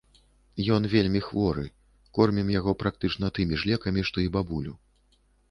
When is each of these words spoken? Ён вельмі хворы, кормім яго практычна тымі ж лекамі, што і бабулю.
Ён 0.77 0.87
вельмі 0.93 1.19
хворы, 1.27 1.65
кормім 2.19 2.49
яго 2.55 2.71
практычна 2.81 3.31
тымі 3.41 3.55
ж 3.61 3.71
лекамі, 3.73 4.01
што 4.11 4.27
і 4.27 4.33
бабулю. 4.39 4.73